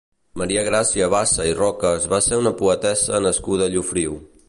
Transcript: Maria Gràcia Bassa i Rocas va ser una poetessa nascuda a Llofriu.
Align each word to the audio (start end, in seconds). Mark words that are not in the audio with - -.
Maria 0.41 0.63
Gràcia 0.67 1.09
Bassa 1.15 1.45
i 1.51 1.53
Rocas 1.61 2.09
va 2.17 2.21
ser 2.31 2.43
una 2.45 2.57
poetessa 2.65 3.25
nascuda 3.29 3.71
a 3.71 3.75
Llofriu. 3.77 4.23